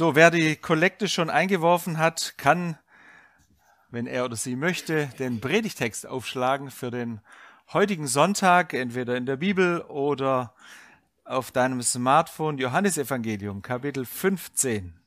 [0.00, 2.78] So, wer die Kollekte schon eingeworfen hat, kann,
[3.90, 7.20] wenn er oder sie möchte, den Predigtext aufschlagen für den
[7.74, 10.54] heutigen Sonntag, entweder in der Bibel oder
[11.26, 12.56] auf deinem Smartphone.
[12.56, 14.98] Johannesevangelium, Kapitel 15.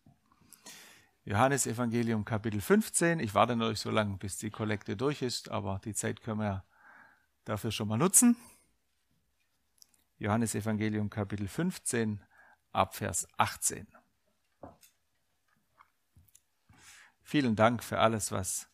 [1.25, 3.19] Johannesevangelium, Kapitel 15.
[3.19, 6.63] Ich warte natürlich so lange, bis die Kollekte durch ist, aber die Zeit können wir
[7.45, 8.35] dafür schon mal nutzen.
[10.19, 12.21] Johannesevangelium, Kapitel 15,
[12.73, 13.87] Abvers 18.
[17.23, 18.67] Vielen Dank für alles, was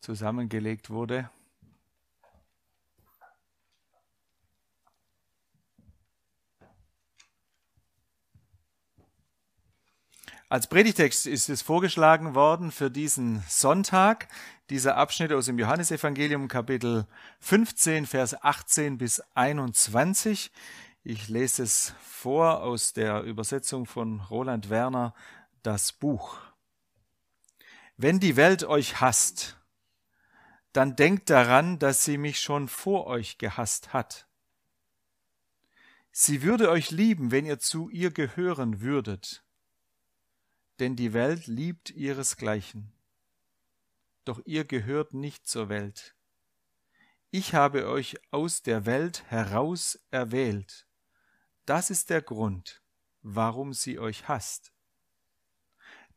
[0.00, 1.30] zusammengelegt wurde.
[10.52, 14.28] Als Predigtext ist es vorgeschlagen worden für diesen Sonntag,
[14.68, 17.06] dieser Abschnitt aus dem Johannesevangelium Kapitel
[17.40, 20.50] 15, Vers 18 bis 21.
[21.04, 25.14] Ich lese es vor aus der Übersetzung von Roland Werner,
[25.62, 26.36] das Buch.
[27.96, 29.58] Wenn die Welt euch hasst,
[30.72, 34.26] dann denkt daran, dass sie mich schon vor euch gehasst hat.
[36.10, 39.44] Sie würde euch lieben, wenn ihr zu ihr gehören würdet,
[40.78, 42.92] denn die Welt liebt ihresgleichen.
[44.24, 46.14] Doch ihr gehört nicht zur Welt.
[47.30, 50.86] Ich habe euch aus der Welt heraus erwählt.
[51.64, 52.82] Das ist der Grund,
[53.22, 54.71] warum sie euch hasst.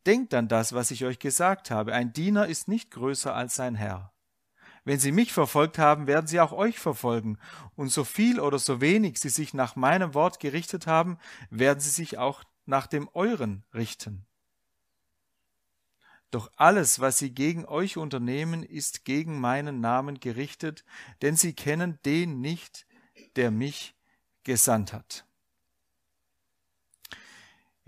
[0.06, 1.92] Denkt an das, was ich euch gesagt habe.
[1.92, 4.12] Ein Diener ist nicht größer als sein Herr.
[4.84, 7.38] Wenn sie mich verfolgt haben, werden sie auch euch verfolgen.
[7.74, 11.18] Und so viel oder so wenig sie sich nach meinem Wort gerichtet haben,
[11.50, 14.26] werden sie sich auch nach dem euren richten.
[16.30, 20.84] Doch alles, was sie gegen euch unternehmen, ist gegen meinen Namen gerichtet,
[21.20, 22.86] denn sie kennen den nicht,
[23.34, 23.96] der mich
[24.44, 25.25] gesandt hat.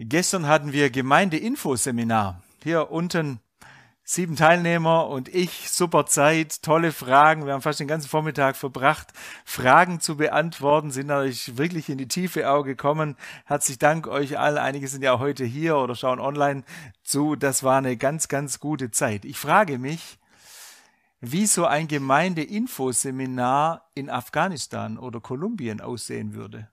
[0.01, 2.41] Gestern hatten wir Gemeindeinfoseminar.
[2.63, 3.41] Hier unten
[4.05, 7.47] sieben Teilnehmer und ich, super Zeit, tolle Fragen.
[7.47, 9.09] Wir haben fast den ganzen Vormittag verbracht,
[9.45, 13.17] Fragen zu beantworten, sind natürlich wirklich in die Tiefe auch gekommen.
[13.45, 14.59] Herzlich Dank euch allen.
[14.59, 16.63] Einige sind ja heute hier oder schauen online
[17.03, 17.35] zu.
[17.35, 19.25] Das war eine ganz, ganz gute Zeit.
[19.25, 20.21] Ich frage mich,
[21.21, 26.69] wie so ein Gemeindeinfoseminar in Afghanistan oder Kolumbien aussehen würde.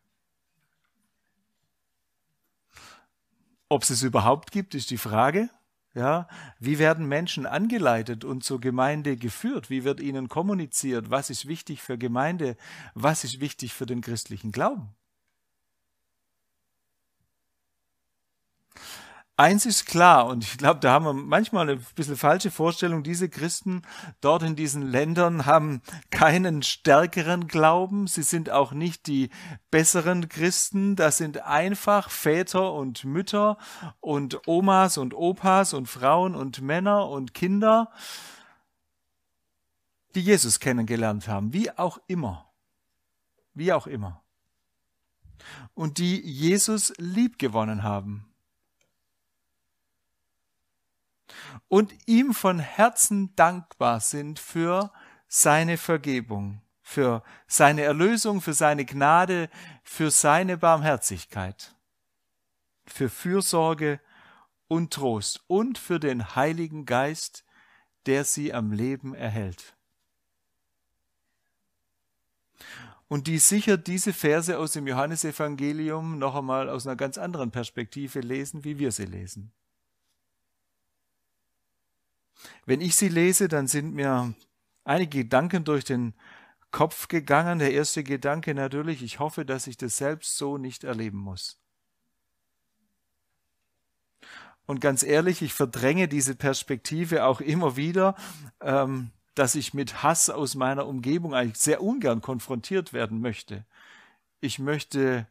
[3.70, 5.50] Ob es es überhaupt gibt, ist die Frage.
[5.96, 6.28] Ja,
[6.60, 9.70] wie werden Menschen angeleitet und zur Gemeinde geführt?
[9.70, 11.10] Wie wird ihnen kommuniziert?
[11.10, 12.58] Was ist wichtig für Gemeinde?
[12.96, 14.94] Was ist wichtig für den christlichen Glauben?
[19.38, 23.28] Eins ist klar, und ich glaube, da haben wir manchmal eine bisschen falsche Vorstellung, diese
[23.28, 23.82] Christen
[24.22, 29.30] dort in diesen Ländern haben keinen stärkeren Glauben, sie sind auch nicht die
[29.72, 33.58] besseren Christen, das sind einfach Väter und Mütter
[34.00, 37.92] und Omas und Opas und Frauen und Männer und Kinder,
[40.16, 42.54] die Jesus kennengelernt haben, wie auch immer,
[43.54, 44.24] wie auch immer,
[45.74, 48.32] und die Jesus liebgewonnen haben
[51.68, 54.92] und ihm von Herzen dankbar sind für
[55.28, 59.50] seine Vergebung, für seine Erlösung, für seine Gnade,
[59.84, 61.76] für seine Barmherzigkeit,
[62.86, 64.00] für Fürsorge
[64.68, 67.44] und Trost und für den Heiligen Geist,
[68.06, 69.76] der sie am Leben erhält.
[73.08, 78.20] Und die sicher diese Verse aus dem Johannesevangelium noch einmal aus einer ganz anderen Perspektive
[78.20, 79.52] lesen, wie wir sie lesen.
[82.66, 84.34] Wenn ich sie lese, dann sind mir
[84.84, 86.14] einige Gedanken durch den
[86.72, 87.60] Kopf gegangen.
[87.60, 91.60] Der erste Gedanke natürlich, ich hoffe, dass ich das selbst so nicht erleben muss.
[94.66, 98.16] Und ganz ehrlich, ich verdränge diese Perspektive auch immer wieder,
[98.62, 103.66] ähm, dass ich mit Hass aus meiner Umgebung eigentlich sehr ungern konfrontiert werden möchte.
[104.40, 105.28] Ich möchte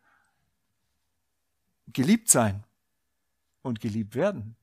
[1.92, 2.64] geliebt sein
[3.62, 4.56] und geliebt werden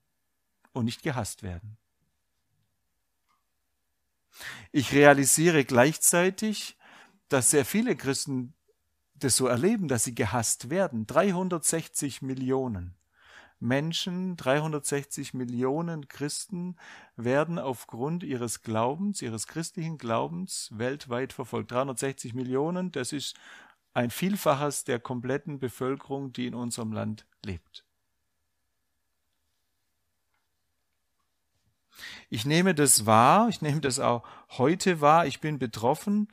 [0.73, 1.77] und nicht gehasst werden.
[4.71, 6.77] Ich realisiere gleichzeitig,
[7.29, 8.53] dass sehr viele Christen
[9.15, 11.05] das so erleben, dass sie gehasst werden.
[11.05, 12.95] 360 Millionen
[13.61, 16.75] Menschen, 360 Millionen Christen
[17.15, 21.71] werden aufgrund ihres Glaubens, ihres christlichen Glaubens weltweit verfolgt.
[21.71, 23.35] 360 Millionen, das ist
[23.93, 27.85] ein Vielfaches der kompletten Bevölkerung, die in unserem Land lebt.
[32.29, 34.23] Ich nehme das wahr, ich nehme das auch
[34.57, 36.27] heute wahr, ich bin betroffen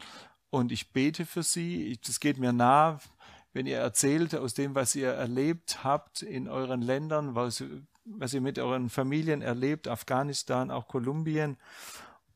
[0.51, 1.99] und ich bete für Sie.
[2.07, 3.01] Das geht mir nah,
[3.53, 7.63] wenn ihr erzählt aus dem, was ihr erlebt habt in euren Ländern, was
[8.11, 11.57] was ihr mit euren Familien erlebt, Afghanistan, auch Kolumbien.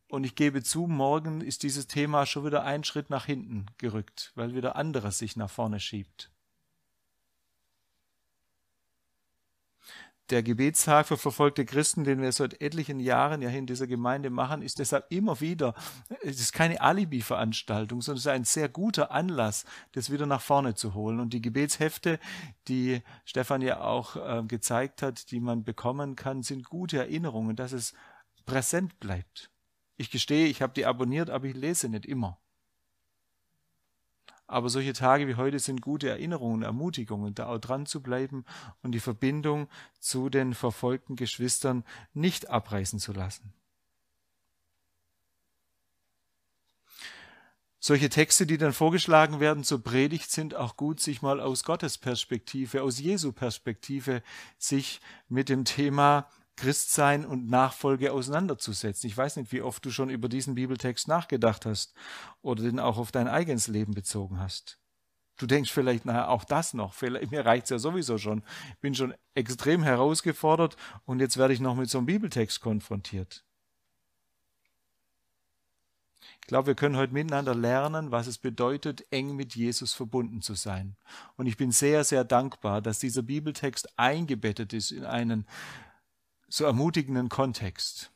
[0.09, 4.33] Und ich gebe zu, morgen ist dieses Thema schon wieder einen Schritt nach hinten gerückt,
[4.35, 6.32] weil wieder anderes sich nach vorne schiebt.
[10.31, 14.63] Der Gebetstag für verfolgte Christen, den wir seit etlichen Jahren ja in dieser Gemeinde machen,
[14.63, 15.75] ist deshalb immer wieder,
[16.23, 20.75] es ist keine Alibi-Veranstaltung, sondern es ist ein sehr guter Anlass, das wieder nach vorne
[20.75, 21.21] zu holen.
[21.21, 22.19] Und die Gebetshefte,
[22.69, 27.73] die Stefan ja auch äh, gezeigt hat, die man bekommen kann, sind gute Erinnerungen, dass
[27.73, 27.93] es
[28.47, 29.51] präsent bleibt.
[29.97, 32.42] Ich gestehe, ich habe die abonniert, aber ich lese nicht immer.
[34.53, 38.45] Aber solche Tage wie heute sind gute Erinnerungen, Ermutigungen, da auch dran zu bleiben
[38.83, 39.67] und die Verbindung
[39.99, 43.55] zu den verfolgten Geschwistern nicht abreißen zu lassen.
[47.81, 51.97] Solche Texte, die dann vorgeschlagen werden zur Predigt, sind auch gut, sich mal aus Gottes
[51.97, 54.23] Perspektive, aus Jesu Perspektive,
[54.59, 55.01] sich
[55.31, 56.29] mit dem Thema
[56.63, 59.09] Christsein und Nachfolge auseinanderzusetzen.
[59.09, 61.93] Ich weiß nicht, wie oft du schon über diesen Bibeltext nachgedacht hast
[62.41, 64.79] oder den auch auf dein eigenes Leben bezogen hast.
[65.39, 68.45] Du denkst vielleicht, naja, auch das noch, vielleicht, mir reicht's ja sowieso schon.
[68.75, 73.45] Ich bin schon extrem herausgefordert und jetzt werde ich noch mit so einem Bibeltext konfrontiert.
[76.43, 80.55] Ich glaube, wir können heute miteinander lernen, was es bedeutet, eng mit Jesus verbunden zu
[80.55, 80.95] sein.
[81.37, 85.45] Und ich bin sehr, sehr dankbar, dass dieser Bibeltext eingebettet ist in einen
[86.53, 88.11] so ermutigenden Kontext.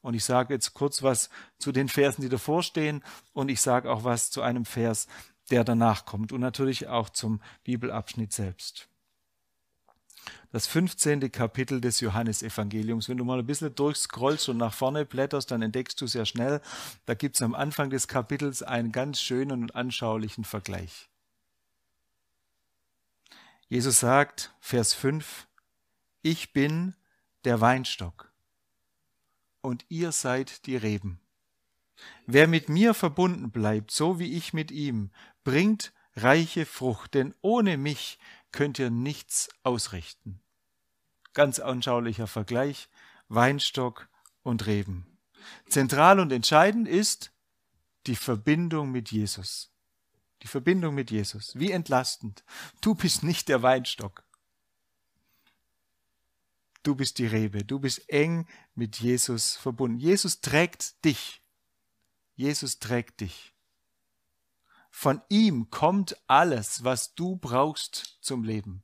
[0.00, 1.28] Und ich sage jetzt kurz was
[1.58, 3.02] zu den Versen, die davor stehen,
[3.32, 5.06] und ich sage auch was zu einem Vers,
[5.50, 8.88] der danach kommt, und natürlich auch zum Bibelabschnitt selbst.
[10.50, 11.30] Das 15.
[11.30, 13.08] Kapitel des Johannesevangeliums.
[13.08, 16.62] Wenn du mal ein bisschen durchscrollst und nach vorne blätterst, dann entdeckst du sehr schnell,
[17.04, 21.10] da gibt es am Anfang des Kapitels einen ganz schönen und anschaulichen Vergleich.
[23.68, 25.46] Jesus sagt, Vers 5,
[26.22, 26.94] ich bin
[27.46, 28.32] der Weinstock
[29.60, 31.20] und ihr seid die Reben.
[32.26, 35.12] Wer mit mir verbunden bleibt, so wie ich mit ihm,
[35.44, 38.18] bringt reiche Frucht, denn ohne mich
[38.50, 40.40] könnt ihr nichts ausrichten.
[41.34, 42.88] Ganz anschaulicher Vergleich,
[43.28, 44.08] Weinstock
[44.42, 45.06] und Reben.
[45.68, 47.32] Zentral und entscheidend ist
[48.08, 49.70] die Verbindung mit Jesus.
[50.42, 51.52] Die Verbindung mit Jesus.
[51.54, 52.44] Wie entlastend.
[52.80, 54.25] Du bist nicht der Weinstock
[56.86, 59.98] du bist die Rebe, du bist eng mit Jesus verbunden.
[59.98, 61.42] Jesus trägt dich.
[62.34, 63.54] Jesus trägt dich.
[64.90, 68.82] Von ihm kommt alles, was du brauchst zum Leben,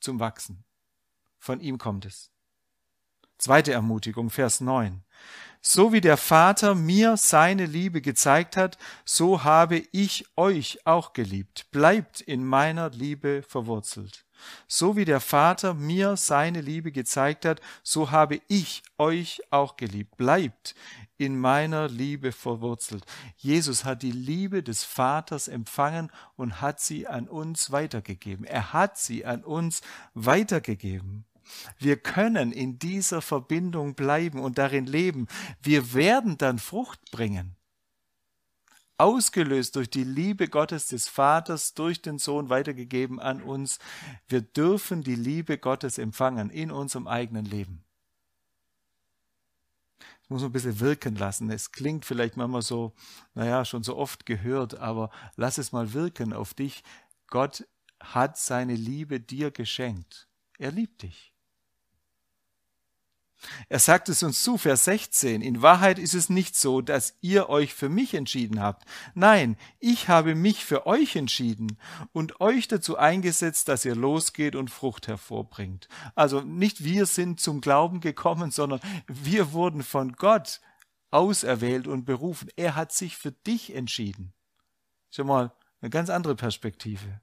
[0.00, 0.64] zum Wachsen.
[1.38, 2.30] Von ihm kommt es.
[3.38, 5.02] Zweite Ermutigung, Vers 9.
[5.60, 11.70] So wie der Vater mir seine Liebe gezeigt hat, so habe ich euch auch geliebt.
[11.70, 14.25] Bleibt in meiner Liebe verwurzelt.
[14.66, 20.16] So wie der Vater mir seine Liebe gezeigt hat, so habe ich euch auch geliebt.
[20.16, 20.74] Bleibt
[21.18, 23.04] in meiner Liebe verwurzelt.
[23.36, 28.44] Jesus hat die Liebe des Vaters empfangen und hat sie an uns weitergegeben.
[28.44, 29.80] Er hat sie an uns
[30.14, 31.24] weitergegeben.
[31.78, 35.26] Wir können in dieser Verbindung bleiben und darin leben.
[35.62, 37.55] Wir werden dann Frucht bringen
[38.98, 43.78] ausgelöst durch die Liebe Gottes des Vaters, durch den Sohn weitergegeben an uns.
[44.28, 47.84] Wir dürfen die Liebe Gottes empfangen in unserem eigenen Leben.
[49.98, 51.50] Das muss man ein bisschen wirken lassen.
[51.50, 52.94] Es klingt vielleicht manchmal so,
[53.34, 56.82] naja, schon so oft gehört, aber lass es mal wirken auf dich.
[57.28, 57.64] Gott
[58.00, 60.28] hat seine Liebe dir geschenkt.
[60.58, 61.35] Er liebt dich.
[63.68, 65.42] Er sagt es uns zu, Vers 16.
[65.42, 68.84] In Wahrheit ist es nicht so, dass ihr euch für mich entschieden habt.
[69.14, 71.78] Nein, ich habe mich für euch entschieden
[72.12, 75.88] und euch dazu eingesetzt, dass ihr losgeht und Frucht hervorbringt.
[76.14, 80.60] Also nicht wir sind zum Glauben gekommen, sondern wir wurden von Gott
[81.10, 82.48] auserwählt und berufen.
[82.56, 84.32] Er hat sich für dich entschieden.
[85.10, 87.20] Schon mal eine ganz andere Perspektive.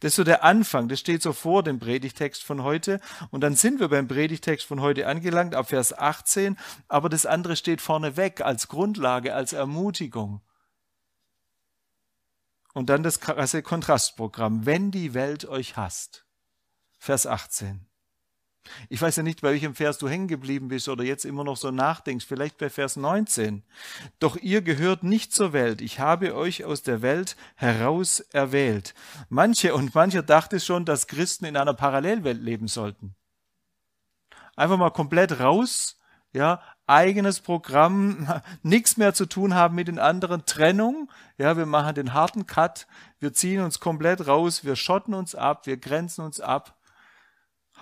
[0.00, 3.00] Das ist so der Anfang, das steht so vor dem Predigtext von heute.
[3.30, 6.58] Und dann sind wir beim Predigtext von heute angelangt, ab Vers 18.
[6.88, 10.42] Aber das andere steht vorne weg als Grundlage, als Ermutigung.
[12.74, 14.66] Und dann das krasse Kontrastprogramm.
[14.66, 16.26] Wenn die Welt euch hasst.
[16.98, 17.86] Vers 18.
[18.88, 21.56] Ich weiß ja nicht, bei welchem Vers du hängen geblieben bist oder jetzt immer noch
[21.56, 23.62] so nachdenkst, vielleicht bei Vers 19.
[24.18, 28.94] Doch ihr gehört nicht zur Welt, ich habe euch aus der Welt heraus erwählt.
[29.28, 33.14] Manche und mancher dachte schon, dass Christen in einer Parallelwelt leben sollten.
[34.54, 35.98] Einfach mal komplett raus,
[36.32, 38.28] ja, eigenes Programm,
[38.62, 42.86] nichts mehr zu tun haben mit den anderen, Trennung, ja, wir machen den harten Cut,
[43.18, 46.76] wir ziehen uns komplett raus, wir schotten uns ab, wir grenzen uns ab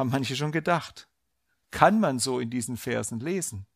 [0.01, 1.09] haben manche schon gedacht.
[1.71, 3.67] Kann man so in diesen Versen lesen,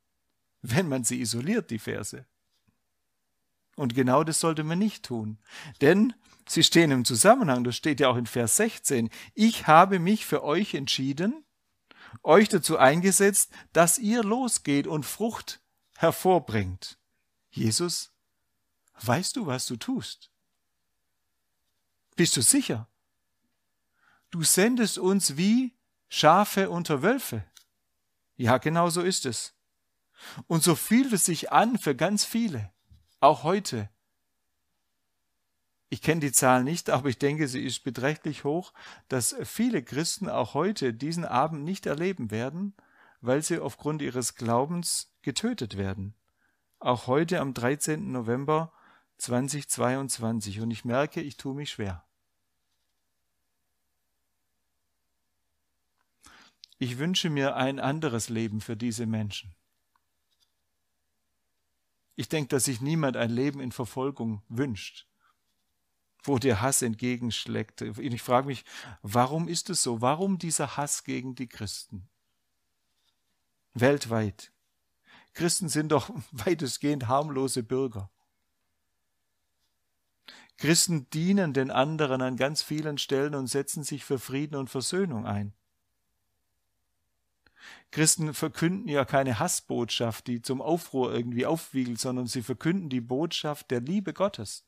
[0.62, 2.24] wenn man sie isoliert, die Verse?
[3.76, 5.38] Und genau das sollte man nicht tun.
[5.82, 6.14] Denn
[6.48, 9.10] sie stehen im Zusammenhang, das steht ja auch in Vers 16.
[9.34, 11.44] Ich habe mich für euch entschieden,
[12.22, 15.60] euch dazu eingesetzt, dass ihr losgeht und Frucht
[15.98, 16.98] hervorbringt.
[17.50, 18.12] Jesus,
[19.02, 20.30] weißt du, was du tust?
[22.16, 22.88] Bist du sicher?
[24.30, 25.74] Du sendest uns wie
[26.08, 27.44] Schafe unter Wölfe.
[28.36, 29.54] Ja, genau so ist es.
[30.46, 32.72] Und so fühlt es sich an für ganz viele,
[33.20, 33.88] auch heute.
[35.88, 38.72] Ich kenne die Zahl nicht, aber ich denke, sie ist beträchtlich hoch,
[39.08, 42.74] dass viele Christen auch heute diesen Abend nicht erleben werden,
[43.20, 46.14] weil sie aufgrund ihres Glaubens getötet werden.
[46.80, 48.10] Auch heute am 13.
[48.10, 48.72] November
[49.18, 50.60] 2022.
[50.60, 52.04] Und ich merke, ich tue mich schwer.
[56.84, 59.54] Ich wünsche mir ein anderes Leben für diese Menschen.
[62.14, 65.08] Ich denke, dass sich niemand ein Leben in Verfolgung wünscht,
[66.24, 67.80] wo der Hass entgegenschlägt.
[67.80, 68.66] Ich frage mich,
[69.00, 70.02] warum ist es so?
[70.02, 72.06] Warum dieser Hass gegen die Christen?
[73.72, 74.52] Weltweit.
[75.32, 78.10] Christen sind doch weitestgehend harmlose Bürger.
[80.58, 85.24] Christen dienen den anderen an ganz vielen Stellen und setzen sich für Frieden und Versöhnung
[85.24, 85.54] ein.
[87.90, 93.70] Christen verkünden ja keine Hassbotschaft, die zum Aufruhr irgendwie aufwiegelt, sondern sie verkünden die Botschaft
[93.70, 94.64] der Liebe Gottes.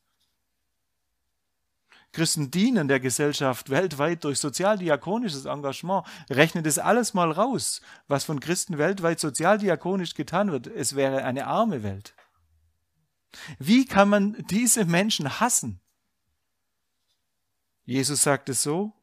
[2.13, 6.05] Christen dienen der Gesellschaft weltweit durch sozialdiakonisches Engagement.
[6.29, 10.67] Rechnet es alles mal raus, was von Christen weltweit sozialdiakonisch getan wird.
[10.67, 12.15] Es wäre eine arme Welt.
[13.59, 15.79] Wie kann man diese Menschen hassen?
[17.83, 18.93] Jesus sagt es so,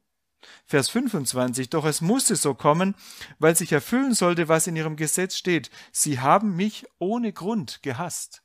[0.65, 2.95] Vers 25, doch es musste so kommen,
[3.39, 5.69] weil sich erfüllen sollte, was in ihrem Gesetz steht.
[5.91, 8.41] Sie haben mich ohne Grund gehasst.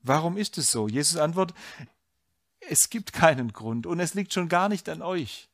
[0.00, 0.86] Warum ist es so?
[0.86, 1.56] Jesus antwortet,
[2.60, 5.48] es gibt keinen Grund und es liegt schon gar nicht an euch.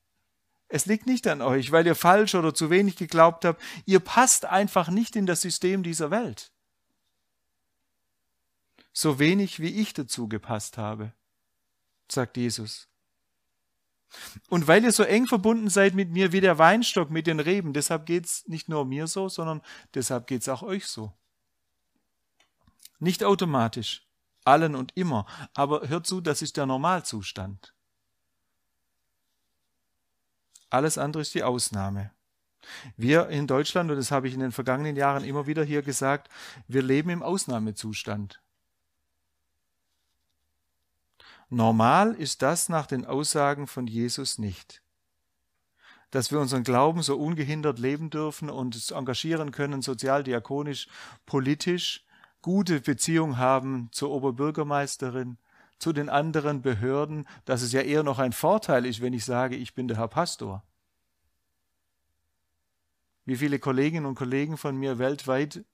[0.68, 3.60] Es liegt nicht an euch, weil ihr falsch oder zu wenig geglaubt habt.
[3.86, 6.52] Ihr passt einfach nicht in das System dieser Welt.
[8.92, 11.12] So wenig wie ich dazu gepasst habe,
[12.10, 12.89] sagt Jesus.
[14.48, 17.72] Und weil ihr so eng verbunden seid mit mir wie der Weinstock mit den Reben,
[17.72, 19.62] deshalb geht es nicht nur mir so, sondern
[19.94, 21.12] deshalb geht es auch euch so.
[22.98, 24.06] Nicht automatisch,
[24.44, 27.74] allen und immer, aber hört zu, das ist der Normalzustand.
[30.68, 32.12] Alles andere ist die Ausnahme.
[32.96, 36.28] Wir in Deutschland, und das habe ich in den vergangenen Jahren immer wieder hier gesagt,
[36.68, 38.40] wir leben im Ausnahmezustand.
[41.50, 44.82] Normal ist das nach den Aussagen von Jesus nicht.
[46.12, 50.88] Dass wir unseren Glauben so ungehindert leben dürfen und uns engagieren können, sozial, diakonisch,
[51.26, 52.04] politisch,
[52.40, 55.38] gute Beziehung haben zur Oberbürgermeisterin,
[55.80, 59.56] zu den anderen Behörden, dass es ja eher noch ein Vorteil ist, wenn ich sage,
[59.56, 60.62] ich bin der Herr Pastor.
[63.24, 65.64] Wie viele Kolleginnen und Kollegen von mir weltweit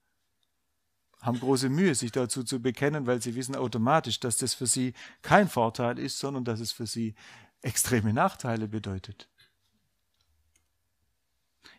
[1.22, 4.94] haben große Mühe, sich dazu zu bekennen, weil sie wissen automatisch, dass das für sie
[5.22, 7.14] kein Vorteil ist, sondern dass es für sie
[7.62, 9.28] extreme Nachteile bedeutet.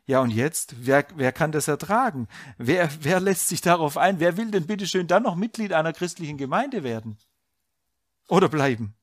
[0.06, 2.28] Ja, und jetzt, wer, wer kann das ertragen?
[2.58, 4.20] Wer, wer lässt sich darauf ein?
[4.20, 7.18] Wer will denn bitteschön dann noch Mitglied einer christlichen Gemeinde werden?
[8.30, 8.96] Oder bleiben?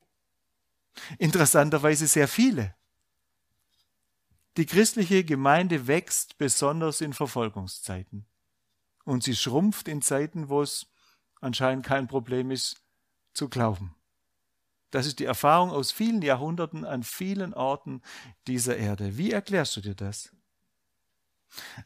[1.18, 2.74] Interessanterweise sehr viele.
[4.56, 8.26] Die christliche Gemeinde wächst besonders in Verfolgungszeiten
[9.04, 10.86] und sie schrumpft in Zeiten, wo es
[11.40, 12.82] anscheinend kein Problem ist,
[13.32, 13.94] zu glauben.
[14.90, 18.00] Das ist die Erfahrung aus vielen Jahrhunderten an vielen Orten
[18.46, 19.18] dieser Erde.
[19.18, 20.30] Wie erklärst du dir das?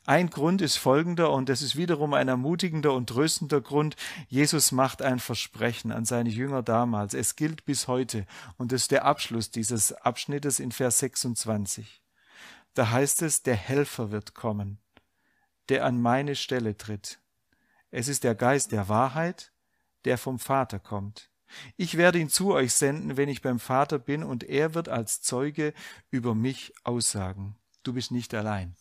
[0.07, 3.97] Ein Grund ist folgender, und das ist wiederum ein ermutigender und tröstender Grund.
[4.29, 7.15] Jesus macht ein Versprechen an seine Jünger damals.
[7.15, 12.03] Es gilt bis heute, und das ist der Abschluss dieses Abschnittes in Vers 26.
[12.75, 14.79] Da heißt es, der Helfer wird kommen
[15.69, 17.21] der an meine Stelle tritt.
[17.91, 19.53] Es ist der Geist der Wahrheit,
[20.05, 21.31] der vom Vater kommt.
[21.77, 25.23] Ich werde ihn zu euch senden, wenn ich beim Vater bin, und er wird als
[25.23, 25.73] Zeuge
[26.11, 27.57] über mich aussagen.
[27.83, 28.77] Du bist nicht allein.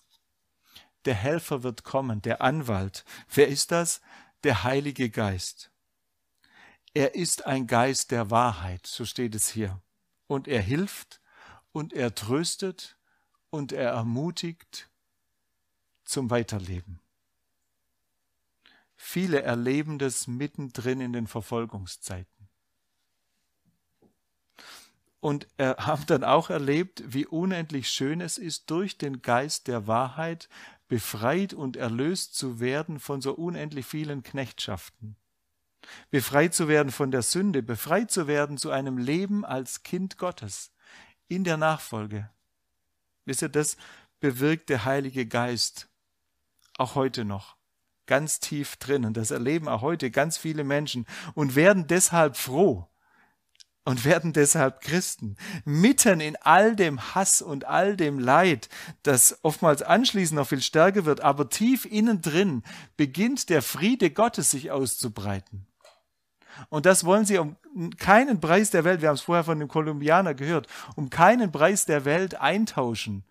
[1.06, 3.06] Der Helfer wird kommen, der Anwalt.
[3.34, 4.02] Wer ist das?
[4.44, 5.72] Der Heilige Geist.
[6.94, 9.82] Er ist ein Geist der Wahrheit, so steht es hier.
[10.28, 11.22] Und er hilft
[11.72, 12.98] und er tröstet
[13.50, 14.90] und er ermutigt
[16.08, 17.00] zum Weiterleben.
[18.96, 22.38] Viele erleben das mittendrin in den Verfolgungszeiten.
[25.20, 29.88] und äh, haben dann auch erlebt, wie unendlich schön es ist, durch den Geist der
[29.88, 30.50] Wahrheit
[30.88, 35.18] befreit und erlöst zu werden von so unendlich vielen Knechtschaften.
[36.10, 40.72] Befreit zu werden von der Sünde, befreit zu werden zu einem Leben als Kind Gottes
[41.28, 42.30] in der Nachfolge.
[43.26, 43.78] Wisst ihr, das
[44.20, 45.90] bewirkt der Heilige Geist
[46.78, 47.58] auch heute noch
[48.06, 49.14] ganz tief drinnen.
[49.14, 52.88] Das erleben auch heute ganz viele Menschen und werden deshalb froh,
[53.88, 55.38] und werden deshalb Christen.
[55.64, 58.68] Mitten in all dem Hass und all dem Leid,
[59.04, 62.64] das oftmals anschließend noch viel stärker wird, aber tief innen drin
[62.98, 65.68] beginnt der Friede Gottes sich auszubreiten.
[66.68, 67.56] Und das wollen sie um
[67.98, 70.68] keinen Preis der Welt, wir haben es vorher von dem Kolumbianer gehört,
[70.98, 73.24] um keinen Preis der Welt eintauschen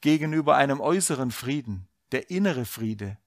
[0.00, 3.18] gegenüber einem äußeren Frieden, der innere Friede,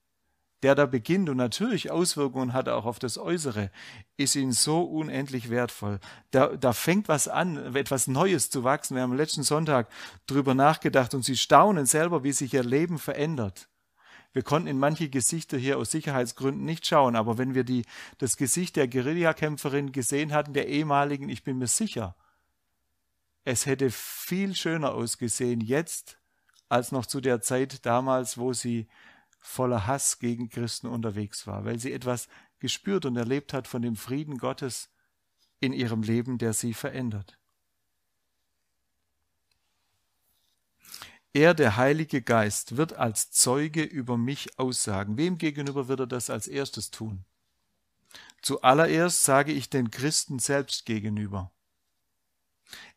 [0.63, 3.69] der da beginnt und natürlich Auswirkungen hat auch auf das Äußere,
[4.17, 5.99] ist ihnen so unendlich wertvoll.
[6.31, 8.95] Da, da fängt was an, etwas Neues zu wachsen.
[8.95, 9.87] Wir haben letzten Sonntag
[10.25, 13.69] drüber nachgedacht und sie staunen selber, wie sich ihr Leben verändert.
[14.33, 17.85] Wir konnten in manche Gesichter hier aus Sicherheitsgründen nicht schauen, aber wenn wir die,
[18.17, 22.15] das Gesicht der Guerillakämpferin gesehen hatten, der ehemaligen, ich bin mir sicher,
[23.43, 26.19] es hätte viel schöner ausgesehen jetzt
[26.69, 28.87] als noch zu der Zeit damals, wo sie
[29.39, 32.27] voller Hass gegen Christen unterwegs war, weil sie etwas
[32.59, 34.89] gespürt und erlebt hat von dem Frieden Gottes
[35.59, 37.37] in ihrem Leben, der sie verändert.
[41.33, 45.17] Er, der Heilige Geist, wird als Zeuge über mich aussagen.
[45.17, 47.25] Wem gegenüber wird er das als erstes tun?
[48.41, 51.51] Zuallererst sage ich den Christen selbst gegenüber.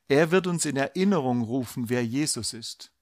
[0.09, 2.93] Er wird uns in Erinnerung rufen, wer Jesus ist.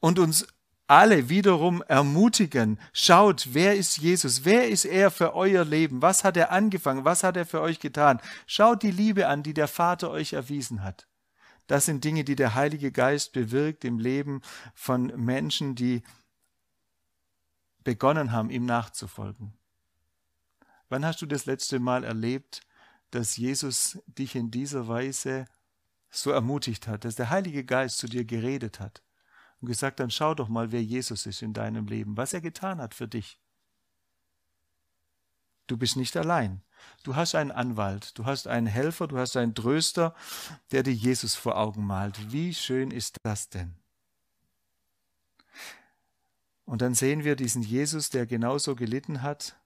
[0.00, 0.46] Und uns
[0.86, 6.36] alle wiederum ermutigen, schaut, wer ist Jesus, wer ist er für euer Leben, was hat
[6.36, 8.20] er angefangen, was hat er für euch getan.
[8.46, 11.06] Schaut die Liebe an, die der Vater euch erwiesen hat.
[11.66, 14.42] Das sind Dinge, die der Heilige Geist bewirkt im Leben
[14.74, 16.02] von Menschen, die
[17.82, 19.54] begonnen haben, ihm nachzufolgen.
[20.90, 22.60] Wann hast du das letzte Mal erlebt,
[23.10, 25.46] dass Jesus dich in dieser Weise
[26.10, 29.02] so ermutigt hat, dass der Heilige Geist zu dir geredet hat?
[29.64, 32.82] Und gesagt, dann schau doch mal, wer Jesus ist in deinem Leben, was er getan
[32.82, 33.40] hat für dich.
[35.66, 36.60] Du bist nicht allein.
[37.02, 40.14] Du hast einen Anwalt, du hast einen Helfer, du hast einen Tröster,
[40.70, 42.30] der dir Jesus vor Augen malt.
[42.30, 43.74] Wie schön ist das denn?
[46.66, 49.56] Und dann sehen wir diesen Jesus, der genauso gelitten hat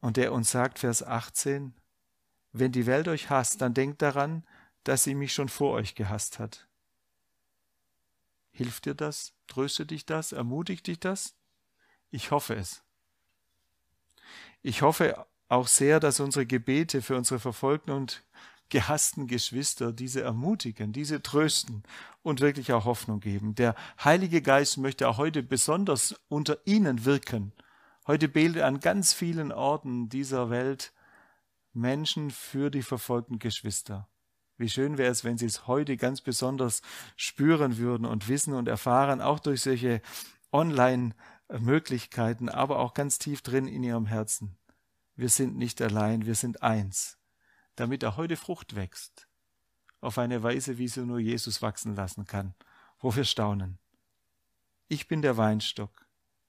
[0.00, 1.74] und der uns sagt, Vers 18,
[2.52, 4.46] wenn die Welt euch hasst, dann denkt daran,
[4.84, 6.68] dass sie mich schon vor euch gehasst hat.
[8.52, 9.32] Hilft dir das?
[9.46, 10.32] Tröstet dich das?
[10.32, 11.34] Ermutigt dich das?
[12.10, 12.82] Ich hoffe es.
[14.62, 18.22] Ich hoffe auch sehr, dass unsere Gebete für unsere verfolgten und
[18.68, 21.82] gehassten Geschwister diese ermutigen, diese trösten
[22.22, 23.54] und wirklich auch Hoffnung geben.
[23.54, 27.52] Der Heilige Geist möchte auch heute besonders unter ihnen wirken.
[28.06, 30.92] Heute betet an ganz vielen Orten dieser Welt
[31.74, 34.08] Menschen für die verfolgten Geschwister.
[34.62, 36.82] Wie schön wäre es, wenn Sie es heute ganz besonders
[37.16, 40.00] spüren würden und wissen und erfahren, auch durch solche
[40.52, 44.56] Online-Möglichkeiten, aber auch ganz tief drin in Ihrem Herzen.
[45.16, 47.18] Wir sind nicht allein, wir sind eins,
[47.74, 49.26] damit er heute Frucht wächst,
[50.00, 52.54] auf eine Weise, wie sie nur Jesus wachsen lassen kann,
[53.00, 53.80] wo wir staunen.
[54.86, 56.06] Ich bin der Weinstock,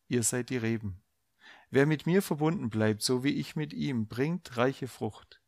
[0.07, 1.01] ihr seid die Reben.
[1.71, 5.41] Wer mit mir verbunden bleibt, so wie ich mit ihm, bringt reiche Frucht.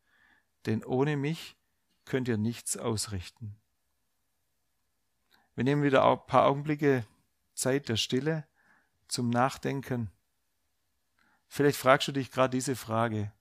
[0.66, 1.56] Denn ohne mich
[2.06, 3.56] könnt ihr nichts ausrichten.
[5.56, 7.06] Wir nehmen wieder ein paar Augenblicke
[7.54, 8.46] Zeit der Stille
[9.08, 10.12] zum Nachdenken.
[11.48, 13.32] Vielleicht fragst du dich gerade diese Frage,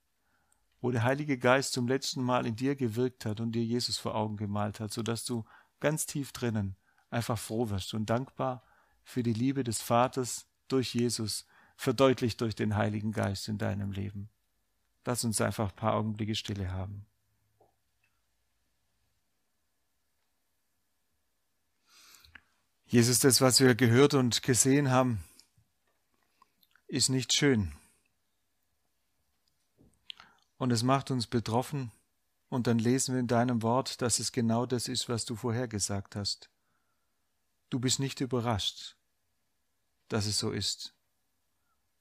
[0.81, 4.15] wo der Heilige Geist zum letzten Mal in dir gewirkt hat und dir Jesus vor
[4.15, 5.45] Augen gemalt hat, sodass du
[5.81, 6.77] ganz tief drinnen
[7.11, 8.63] einfach froh wirst und dankbar
[9.03, 11.47] für die Liebe des Vaters durch Jesus,
[11.77, 14.29] verdeutlicht durch den Heiligen Geist in deinem Leben.
[15.05, 17.07] Lass uns einfach ein paar Augenblicke Stille haben.
[22.95, 25.25] Jesus, das, was wir gehört und gesehen haben,
[26.87, 27.73] ist nicht schön.
[30.59, 31.91] Und es macht uns betroffen.
[32.51, 36.15] Und dann lesen wir in deinem Wort, dass es genau das ist, was du vorhergesagt
[36.15, 36.51] hast.
[37.69, 38.95] Du bist nicht überrascht,
[40.09, 40.95] dass es so ist.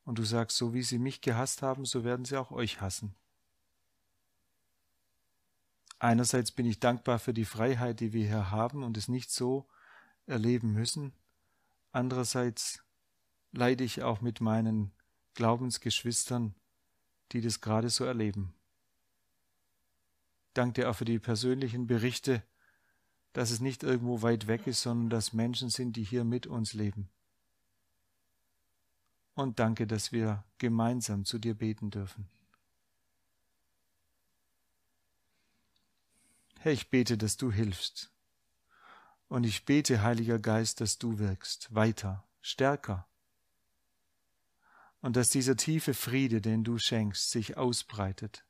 [0.06, 3.16] Und du sagst, so wie sie mich gehasst haben, so werden sie auch euch hassen.
[5.98, 9.68] Einerseits bin ich dankbar für die Freiheit, die wir hier haben und es nicht so
[10.26, 11.14] erleben müssen.
[11.92, 12.84] Andererseits
[13.52, 14.92] leide ich auch mit meinen
[15.36, 16.56] Glaubensgeschwistern,
[17.32, 18.54] die das gerade so erleben.
[20.54, 22.44] Danke dir auch für die persönlichen Berichte,
[23.34, 26.74] dass es nicht irgendwo weit weg ist, sondern dass Menschen sind, die hier mit uns
[26.74, 27.10] leben.
[29.34, 32.30] Und danke, dass wir gemeinsam zu dir beten dürfen.
[36.60, 38.13] Herr, ich bete, dass du hilfst.
[39.34, 43.08] Und ich bete, Heiliger Geist, dass du wirkst, weiter, stärker.
[45.02, 48.46] Und dass dieser tiefe Friede, den du schenkst, sich ausbreitet.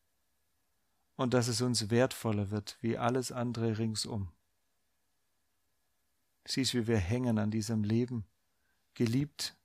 [1.15, 4.33] Und dass es uns wertvoller wird wie alles andere ringsum.
[6.43, 8.25] Siehst, wie wir hängen an diesem Leben,
[8.93, 9.55] geliebt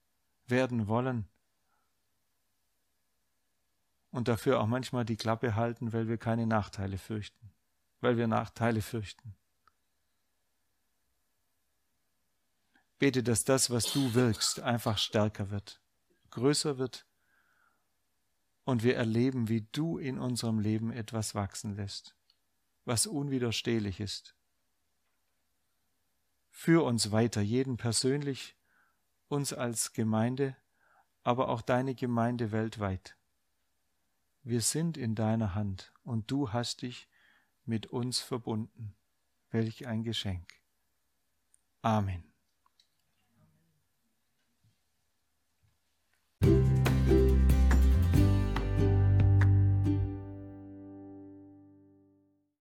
[0.46, 1.26] werden wollen
[4.12, 7.50] und dafür auch manchmal die Klappe halten, weil wir keine Nachteile fürchten,
[8.00, 9.34] weil wir Nachteile fürchten.
[12.98, 15.80] Bete, dass das, was du wirkst, einfach stärker wird,
[16.30, 17.06] größer wird
[18.64, 22.16] und wir erleben, wie du in unserem Leben etwas wachsen lässt,
[22.84, 24.34] was unwiderstehlich ist.
[26.50, 28.56] Führ uns weiter, jeden persönlich,
[29.28, 30.56] uns als Gemeinde,
[31.22, 33.16] aber auch deine Gemeinde weltweit.
[34.42, 37.08] Wir sind in deiner Hand und du hast dich
[37.64, 38.96] mit uns verbunden.
[39.50, 40.52] Welch ein Geschenk.
[41.82, 42.27] Amen.